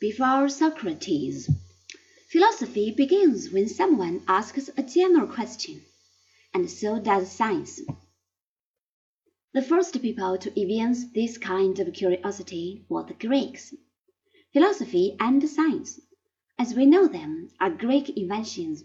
before 0.00 0.48
Socrates. 0.48 1.50
Philosophy 2.30 2.90
begins 2.90 3.50
when 3.52 3.68
someone 3.68 4.22
asks 4.26 4.70
a 4.74 4.82
general 4.82 5.26
question, 5.26 5.82
and 6.54 6.70
so 6.70 6.98
does 6.98 7.30
science. 7.30 7.82
The 9.52 9.60
first 9.60 10.00
people 10.00 10.38
to 10.38 10.58
evince 10.58 11.12
this 11.12 11.36
kind 11.36 11.78
of 11.78 11.92
curiosity 11.92 12.86
were 12.88 13.04
the 13.04 13.12
Greeks. 13.12 13.74
Philosophy 14.54 15.16
and 15.20 15.46
science, 15.46 16.00
as 16.58 16.72
we 16.74 16.86
know 16.86 17.06
them, 17.06 17.50
are 17.60 17.68
Greek 17.68 18.08
inventions. 18.16 18.84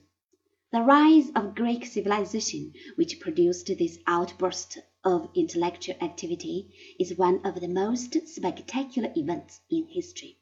The 0.73 0.82
rise 0.82 1.29
of 1.34 1.55
Greek 1.55 1.86
civilization, 1.86 2.73
which 2.97 3.21
produced 3.21 3.68
this 3.68 4.00
outburst 4.05 4.79
of 5.05 5.29
intellectual 5.34 5.95
activity, 6.02 6.73
is 7.00 7.18
one 7.18 7.39
of 7.45 7.61
the 7.61 7.70
most 7.70 8.18
spectacular 8.27 9.13
events 9.16 9.61
in 9.71 9.88
history. 9.88 10.39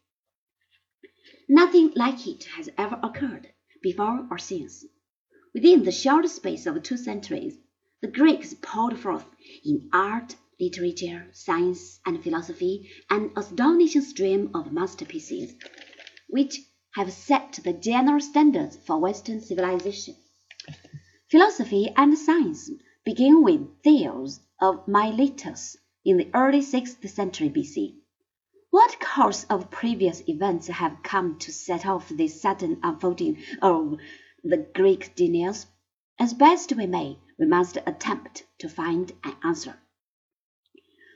Nothing 1.47 1.93
like 1.95 2.27
it 2.27 2.43
has 2.57 2.67
ever 2.77 2.99
occurred, 3.01 3.47
before 3.81 4.27
or 4.29 4.37
since. 4.37 4.83
Within 5.53 5.83
the 5.83 5.91
short 5.93 6.27
space 6.27 6.65
of 6.65 6.83
two 6.83 6.97
centuries, 6.97 7.57
the 8.01 8.09
Greeks 8.09 8.53
poured 8.61 8.99
forth 8.99 9.25
in 9.63 9.89
art, 9.93 10.35
literature, 10.59 11.29
science, 11.31 12.01
and 12.05 12.21
philosophy 12.21 12.89
an 13.09 13.31
astonishing 13.37 14.01
stream 14.01 14.51
of 14.53 14.73
masterpieces, 14.73 15.55
which 16.27 16.59
have 16.95 17.13
set 17.13 17.57
the 17.63 17.71
general 17.71 18.19
standards 18.19 18.75
for 18.75 18.99
Western 18.99 19.39
civilization. 19.39 20.15
Philosophy 21.31 21.93
and 21.95 22.17
science 22.17 22.69
begin 23.05 23.43
with 23.43 23.81
Thales 23.81 24.41
of 24.59 24.85
Miletus 24.89 25.77
in 26.03 26.17
the 26.17 26.29
early 26.33 26.61
sixth 26.61 27.09
century 27.09 27.47
B.C. 27.47 28.02
What 28.73 28.99
course 28.99 29.43
of 29.51 29.69
previous 29.69 30.27
events 30.27 30.65
have 30.65 31.03
come 31.03 31.37
to 31.37 31.51
set 31.51 31.85
off 31.85 32.09
this 32.09 32.41
sudden 32.41 32.79
unfolding 32.81 33.37
of 33.61 33.99
the 34.43 34.57
Greek 34.73 35.15
genius? 35.15 35.67
As 36.17 36.33
best 36.33 36.73
we 36.75 36.87
may, 36.87 37.19
we 37.37 37.45
must 37.45 37.77
attempt 37.85 38.47
to 38.57 38.67
find 38.67 39.11
an 39.23 39.35
answer. 39.43 39.79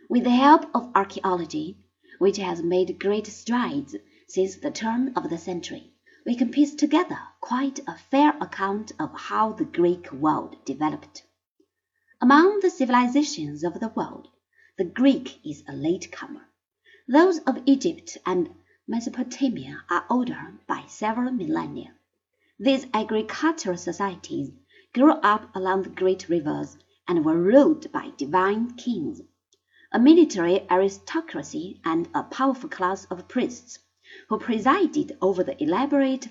With 0.07 0.25
the 0.25 0.29
help 0.29 0.69
of 0.75 0.91
archaeology, 0.93 1.79
which 2.19 2.37
has 2.37 2.61
made 2.61 2.99
great 2.99 3.25
strides 3.25 3.95
since 4.27 4.57
the 4.57 4.69
turn 4.69 5.13
of 5.15 5.27
the 5.31 5.39
century, 5.39 5.93
we 6.27 6.35
can 6.35 6.51
piece 6.51 6.75
together 6.75 7.17
quite 7.41 7.79
a 7.87 7.97
fair 7.97 8.37
account 8.39 8.91
of 8.99 9.09
how 9.15 9.53
the 9.53 9.65
Greek 9.65 10.11
world 10.13 10.63
developed. 10.63 11.23
Among 12.21 12.59
the 12.59 12.69
civilizations 12.69 13.63
of 13.63 13.79
the 13.79 13.89
world, 13.95 14.27
the 14.77 14.85
Greek 14.85 15.43
is 15.43 15.63
a 15.67 15.73
late 15.73 16.11
comer. 16.11 16.43
Those 17.09 17.39
of 17.39 17.63
Egypt 17.65 18.17
and 18.25 18.53
Mesopotamia 18.85 19.85
are 19.89 20.05
older 20.09 20.59
by 20.67 20.83
several 20.89 21.31
millennia. 21.31 21.95
These 22.59 22.85
agricultural 22.93 23.77
societies 23.77 24.51
grew 24.93 25.11
up 25.11 25.55
along 25.55 25.83
the 25.83 25.89
great 25.89 26.27
rivers 26.27 26.77
and 27.07 27.23
were 27.23 27.41
ruled 27.41 27.89
by 27.93 28.11
divine 28.17 28.75
kings, 28.75 29.21
a 29.93 29.99
military 29.99 30.69
aristocracy, 30.69 31.79
and 31.85 32.09
a 32.13 32.23
powerful 32.23 32.67
class 32.67 33.05
of 33.05 33.29
priests, 33.29 33.79
who 34.27 34.37
presided 34.37 35.17
over 35.21 35.45
the 35.45 35.63
elaborate 35.63 36.27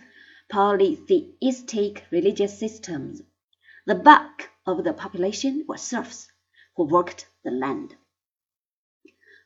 polytheistic 0.51 2.05
religious 2.11 2.59
systems. 2.59 3.23
The 3.87 3.95
bulk 3.95 4.51
of 4.67 4.85
the 4.85 4.93
population 4.93 5.65
were 5.67 5.79
serfs, 5.79 6.31
who 6.77 6.85
worked 6.85 7.31
the 7.45 7.51
land. 7.51 7.97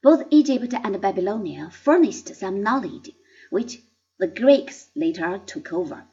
Both 0.02 0.28
Egypt 0.30 0.72
and 0.72 1.00
Babylonia 1.00 1.70
furnished 1.70 2.34
some 2.34 2.62
knowledge 2.62 3.10
which 3.50 3.82
the 4.18 4.28
Greeks 4.28 4.90
later 4.94 5.42
took 5.44 5.72
over, 5.72 6.04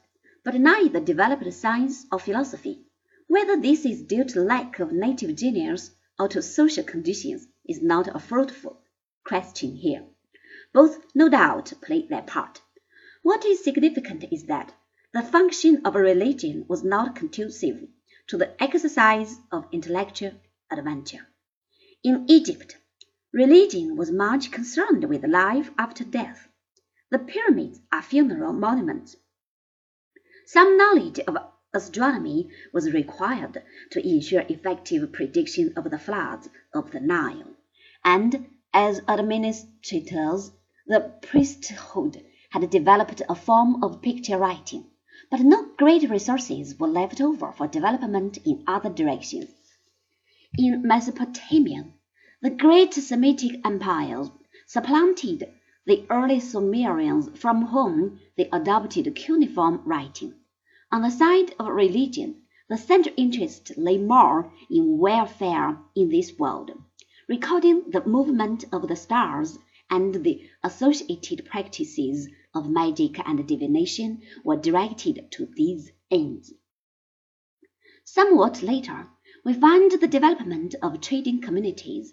but 0.44 0.54
neither 0.54 1.00
developed 1.00 1.52
science 1.54 2.04
or 2.10 2.18
philosophy. 2.18 2.84
Whether 3.28 3.60
this 3.60 3.84
is 3.84 4.02
due 4.02 4.24
to 4.24 4.40
lack 4.40 4.78
of 4.78 4.92
native 4.92 5.36
genius 5.36 5.90
or 6.18 6.28
to 6.28 6.42
social 6.42 6.84
conditions 6.84 7.46
is 7.66 7.82
not 7.82 8.14
a 8.14 8.18
fruitful 8.18 8.82
question 9.24 9.76
here. 9.76 10.04
Both, 10.72 10.98
no 11.14 11.28
doubt, 11.28 11.72
played 11.80 12.08
their 12.08 12.22
part. 12.22 12.60
What 13.22 13.44
is 13.44 13.62
significant 13.62 14.24
is 14.30 14.44
that 14.44 14.74
the 15.12 15.22
function 15.22 15.82
of 15.84 15.96
a 15.96 16.00
religion 16.00 16.66
was 16.68 16.84
not 16.84 17.16
conducive 17.16 17.88
to 18.28 18.36
the 18.36 18.62
exercise 18.62 19.38
of 19.50 19.66
intellectual 19.72 20.32
adventure. 20.70 21.26
In 22.02 22.24
Egypt, 22.28 22.76
Religion 23.32 23.94
was 23.94 24.10
much 24.10 24.50
concerned 24.50 25.04
with 25.04 25.22
life 25.24 25.70
after 25.78 26.02
death. 26.02 26.48
The 27.10 27.18
pyramids 27.18 27.78
are 27.92 28.00
funeral 28.00 28.54
monuments. 28.54 29.16
Some 30.46 30.78
knowledge 30.78 31.18
of 31.20 31.36
astronomy 31.74 32.48
was 32.72 32.92
required 32.92 33.62
to 33.90 34.08
ensure 34.08 34.46
effective 34.48 35.12
prediction 35.12 35.74
of 35.76 35.90
the 35.90 35.98
floods 35.98 36.48
of 36.72 36.90
the 36.90 37.00
Nile, 37.00 37.54
and 38.02 38.48
as 38.72 39.02
administrators, 39.06 40.52
the 40.86 41.12
priesthood 41.20 42.24
had 42.50 42.70
developed 42.70 43.20
a 43.28 43.34
form 43.34 43.84
of 43.84 44.00
picture 44.00 44.38
writing, 44.38 44.86
but 45.30 45.40
no 45.40 45.66
great 45.76 46.08
resources 46.08 46.78
were 46.78 46.88
left 46.88 47.20
over 47.20 47.52
for 47.52 47.66
development 47.66 48.38
in 48.46 48.64
other 48.66 48.88
directions. 48.88 49.50
In 50.56 50.80
Mesopotamia, 50.82 51.92
the 52.40 52.50
great 52.50 52.94
Semitic 52.94 53.60
empires 53.64 54.30
supplanted 54.64 55.52
the 55.86 56.06
early 56.08 56.38
Sumerians 56.38 57.36
from 57.36 57.66
whom 57.66 58.20
they 58.36 58.48
adopted 58.52 59.12
cuneiform 59.16 59.82
writing. 59.84 60.34
On 60.92 61.02
the 61.02 61.10
side 61.10 61.52
of 61.58 61.66
religion, 61.66 62.42
the 62.68 62.78
central 62.78 63.12
interest 63.16 63.72
lay 63.76 63.98
more 63.98 64.52
in 64.70 64.98
welfare 64.98 65.78
in 65.96 66.10
this 66.10 66.38
world. 66.38 66.70
Recording 67.28 67.90
the 67.90 68.06
movement 68.06 68.64
of 68.72 68.86
the 68.86 68.94
stars 68.94 69.58
and 69.90 70.22
the 70.22 70.48
associated 70.62 71.44
practices 71.44 72.28
of 72.54 72.70
magic 72.70 73.18
and 73.28 73.48
divination 73.48 74.22
were 74.44 74.56
directed 74.56 75.28
to 75.32 75.46
these 75.56 75.90
ends. 76.08 76.52
Somewhat 78.04 78.62
later, 78.62 79.08
we 79.44 79.54
find 79.54 79.90
the 79.90 80.06
development 80.06 80.76
of 80.80 81.00
trading 81.00 81.40
communities. 81.40 82.12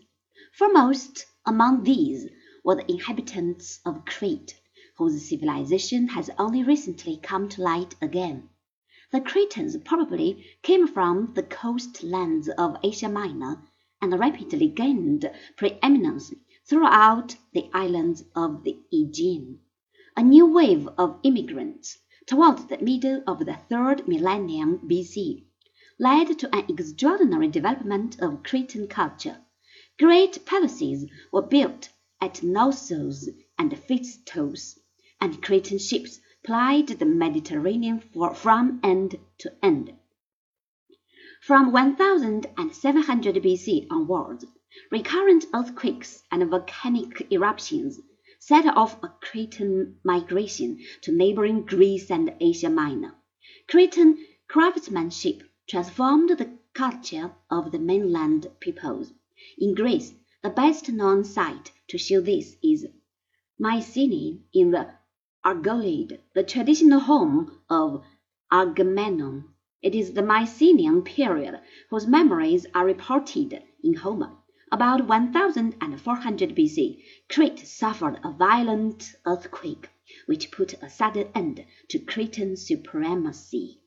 Foremost 0.57 1.25
among 1.45 1.83
these 1.83 2.29
were 2.63 2.75
the 2.75 2.89
inhabitants 2.89 3.81
of 3.85 4.05
Crete, 4.05 4.57
whose 4.95 5.27
civilization 5.27 6.07
has 6.07 6.29
only 6.39 6.63
recently 6.63 7.17
come 7.17 7.49
to 7.49 7.61
light 7.61 7.95
again. 8.01 8.47
The 9.11 9.19
Cretans 9.19 9.75
probably 9.83 10.45
came 10.61 10.87
from 10.87 11.33
the 11.33 11.43
coast 11.43 12.03
lands 12.03 12.47
of 12.47 12.77
Asia 12.81 13.09
Minor 13.09 13.63
and 14.01 14.17
rapidly 14.17 14.69
gained 14.69 15.29
preeminence 15.57 16.33
throughout 16.63 17.35
the 17.51 17.69
islands 17.73 18.23
of 18.33 18.63
the 18.63 18.79
Aegean. 18.93 19.59
A 20.15 20.23
new 20.23 20.45
wave 20.45 20.87
of 20.97 21.19
immigrants 21.23 21.97
toward 22.25 22.69
the 22.69 22.77
middle 22.77 23.21
of 23.27 23.39
the 23.39 23.57
third 23.67 24.07
millennium 24.07 24.79
BC 24.87 25.43
led 25.99 26.39
to 26.39 26.55
an 26.55 26.63
extraordinary 26.69 27.49
development 27.49 28.21
of 28.21 28.41
Cretan 28.41 28.87
culture. 28.87 29.41
Great 29.97 30.45
palaces 30.45 31.05
were 31.31 31.41
built 31.41 31.87
at 32.19 32.43
Knossos 32.43 33.29
and 33.57 33.71
Phaistos, 33.71 34.77
and 35.21 35.41
Cretan 35.41 35.79
ships 35.79 36.19
plied 36.43 36.87
the 36.89 37.05
Mediterranean 37.05 38.01
from 38.01 38.81
end 38.83 39.17
to 39.37 39.53
end. 39.63 39.93
From 41.41 41.71
1700 41.71 43.35
BC 43.35 43.87
onwards, 43.89 44.45
recurrent 44.91 45.45
earthquakes 45.53 46.23
and 46.29 46.49
volcanic 46.49 47.31
eruptions 47.31 48.01
set 48.37 48.65
off 48.65 49.01
a 49.01 49.13
Cretan 49.21 49.97
migration 50.03 50.77
to 51.03 51.13
neighboring 51.13 51.61
Greece 51.61 52.11
and 52.11 52.35
Asia 52.41 52.69
Minor. 52.69 53.15
Cretan 53.69 54.17
craftsmanship 54.49 55.43
transformed 55.69 56.31
the 56.37 56.57
culture 56.73 57.33
of 57.49 57.71
the 57.71 57.79
mainland 57.79 58.47
peoples. 58.59 59.13
In 59.57 59.73
Greece, 59.73 60.13
the 60.41 60.49
best 60.49 60.89
known 60.89 61.23
site 61.23 61.71
to 61.89 61.97
show 61.97 62.21
this 62.21 62.55
is 62.63 62.87
Mycenae 63.59 64.39
in 64.53 64.71
the 64.71 64.89
Argolid, 65.43 66.19
the 66.33 66.43
traditional 66.43 66.99
home 66.99 67.59
of 67.69 68.03
Agamemnon. 68.51 69.45
It 69.81 69.93
is 69.93 70.13
the 70.13 70.23
Mycenaean 70.23 71.03
period 71.03 71.59
whose 71.89 72.07
memories 72.07 72.65
are 72.73 72.85
reported 72.85 73.61
in 73.83 73.95
Homer. 73.95 74.37
About 74.71 75.07
1400 75.07 76.55
BC, 76.55 77.03
Crete 77.29 77.59
suffered 77.59 78.19
a 78.23 78.31
violent 78.31 79.15
earthquake, 79.25 79.89
which 80.25 80.51
put 80.51 80.81
a 80.81 80.89
sudden 80.89 81.27
end 81.35 81.65
to 81.89 81.99
Cretan 81.99 82.55
supremacy. 82.55 83.81